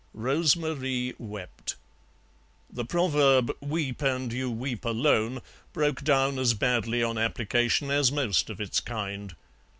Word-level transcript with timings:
Rose 0.15 0.55
Marie 0.55 1.13
wept. 1.19 1.75
The 2.71 2.83
proverb 2.83 3.55
"Weep 3.61 4.01
and 4.01 4.33
you 4.33 4.49
weep 4.49 4.83
alone," 4.83 5.43
broke 5.73 6.03
down 6.03 6.39
as 6.39 6.55
badly 6.55 7.03
on 7.03 7.19
application 7.19 7.91
as 7.91 8.11
most 8.11 8.49
of 8.49 8.59
its 8.59 8.79
kind. 8.79 9.35